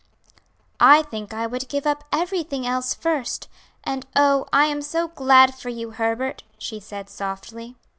"I 0.79 1.03
think 1.03 1.31
I 1.31 1.45
would 1.45 1.69
give 1.69 1.85
up 1.85 2.05
everything 2.11 2.65
else 2.65 2.95
first; 2.95 3.47
and 3.83 4.03
oh, 4.15 4.47
I 4.51 4.65
am 4.65 4.81
so 4.81 5.09
glad 5.09 5.53
for 5.53 5.69
you, 5.69 5.91
Herbert," 5.91 6.41
she 6.57 6.79
said 6.79 7.07
softly. 7.07 7.75